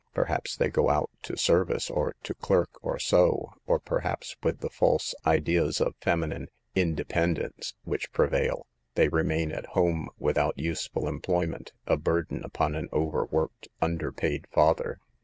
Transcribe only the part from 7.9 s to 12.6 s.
prevail, they remain at home without useful employment, a burden